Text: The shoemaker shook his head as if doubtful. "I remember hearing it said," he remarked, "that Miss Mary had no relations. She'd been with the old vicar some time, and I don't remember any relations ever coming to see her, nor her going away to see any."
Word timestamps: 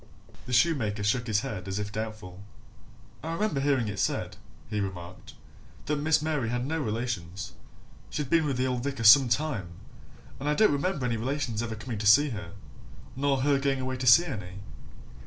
The 0.47 0.51
shoemaker 0.53 1.03
shook 1.03 1.27
his 1.27 1.41
head 1.41 1.67
as 1.67 1.77
if 1.77 1.91
doubtful. 1.91 2.41
"I 3.21 3.33
remember 3.33 3.59
hearing 3.59 3.87
it 3.87 3.99
said," 3.99 4.35
he 4.67 4.79
remarked, 4.79 5.35
"that 5.85 5.97
Miss 5.99 6.23
Mary 6.23 6.49
had 6.49 6.65
no 6.65 6.79
relations. 6.81 7.53
She'd 8.09 8.27
been 8.27 8.47
with 8.47 8.57
the 8.57 8.65
old 8.65 8.83
vicar 8.83 9.03
some 9.03 9.29
time, 9.29 9.67
and 10.39 10.49
I 10.49 10.55
don't 10.55 10.73
remember 10.73 11.05
any 11.05 11.17
relations 11.17 11.61
ever 11.61 11.75
coming 11.75 11.99
to 11.99 12.07
see 12.07 12.29
her, 12.31 12.53
nor 13.15 13.41
her 13.41 13.59
going 13.59 13.79
away 13.79 13.97
to 13.97 14.07
see 14.07 14.25
any." 14.25 14.61